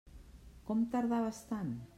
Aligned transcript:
Com 0.69 0.81
tardaves 0.95 1.45
tant? 1.55 1.75